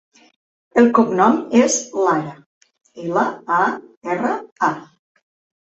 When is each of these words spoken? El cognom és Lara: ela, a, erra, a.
El 0.81 0.87
cognom 0.99 1.37
és 1.59 1.75
Lara: 1.99 2.33
ela, 3.05 3.29
a, 3.61 3.63
erra, 4.17 4.35
a. 4.73 4.75